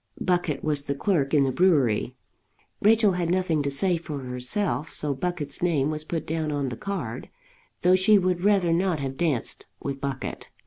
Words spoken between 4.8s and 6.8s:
so Buckett's name was put down on the